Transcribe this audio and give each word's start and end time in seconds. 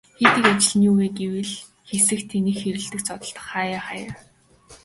Хийдэг 0.17 0.45
ажил 0.51 0.75
нь 0.77 0.85
юу 0.89 0.95
вэ 0.99 1.07
гэвэл 1.17 1.51
хэсэх, 1.89 2.21
тэнэх 2.29 2.57
хэрэлдэх, 2.61 3.01
зодолдох 3.03 3.45
хааяа 3.49 3.81
хааяа. 3.87 4.13